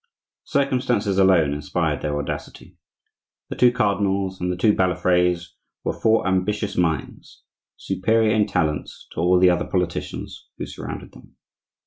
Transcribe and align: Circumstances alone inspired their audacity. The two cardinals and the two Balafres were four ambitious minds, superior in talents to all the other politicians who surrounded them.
Circumstances 0.47 1.19
alone 1.19 1.53
inspired 1.53 2.01
their 2.01 2.17
audacity. 2.17 2.75
The 3.49 3.55
two 3.55 3.71
cardinals 3.71 4.41
and 4.41 4.51
the 4.51 4.57
two 4.57 4.73
Balafres 4.73 5.51
were 5.83 5.93
four 5.93 6.25
ambitious 6.27 6.75
minds, 6.75 7.43
superior 7.77 8.33
in 8.35 8.47
talents 8.47 9.05
to 9.11 9.19
all 9.21 9.37
the 9.37 9.51
other 9.51 9.67
politicians 9.67 10.49
who 10.57 10.65
surrounded 10.65 11.11
them. 11.11 11.35